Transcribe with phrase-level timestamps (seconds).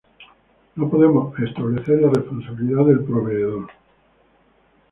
[0.77, 3.67] No podemos establecer la responsabilidad del proveedor.